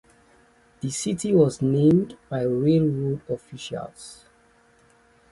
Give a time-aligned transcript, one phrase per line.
[0.79, 4.25] The city was named by railroad officials.